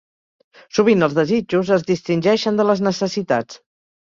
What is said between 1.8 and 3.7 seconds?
distingeixen de les necessitats.